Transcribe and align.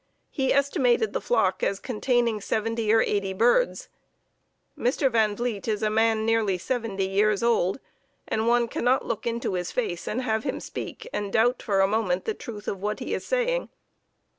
He 0.31 0.51
estimated 0.51 1.13
the 1.13 1.21
flock 1.21 1.61
as 1.61 1.79
containing 1.79 2.41
seventy 2.41 2.91
or 2.91 3.01
eighty 3.03 3.33
birds. 3.33 3.87
Mr. 4.75 5.11
Van 5.11 5.35
Vliet 5.35 5.67
is 5.67 5.83
a 5.83 5.91
man 5.91 6.25
nearly 6.25 6.57
seventy 6.57 7.07
years 7.07 7.43
old, 7.43 7.79
and 8.27 8.47
one 8.47 8.67
cannot 8.67 9.05
look 9.05 9.27
into 9.27 9.53
his 9.53 9.71
face 9.71 10.07
and 10.07 10.23
have 10.23 10.43
him 10.43 10.59
speak 10.59 11.07
and 11.13 11.31
doubt 11.31 11.61
for 11.61 11.81
a 11.81 11.87
moment 11.87 12.25
the 12.25 12.33
truth 12.33 12.67
of 12.67 12.81
what 12.81 12.97
he 12.99 13.13
is 13.13 13.27
saying. 13.27 13.69